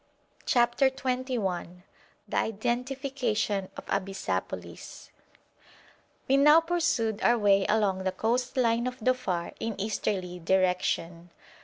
CHAPTER 0.47 0.89
XXI 0.89 1.83
THE 2.27 2.35
IDENTIFICATION 2.37 3.69
OF 3.77 3.83
ABYSSAPOLIS 3.87 5.11
We 6.27 6.37
now 6.37 6.59
pursued 6.59 7.21
our 7.21 7.37
way 7.37 7.67
along 7.69 7.99
the 8.03 8.11
coast 8.11 8.57
line 8.57 8.87
of 8.87 8.97
Dhofar 8.97 9.53
in 9.59 9.73
an 9.73 9.79
easterly 9.81 10.39
direction. 10.39 11.29